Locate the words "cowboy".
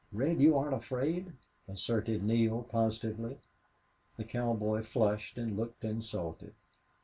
4.23-4.81